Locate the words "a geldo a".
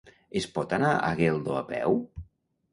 0.95-1.63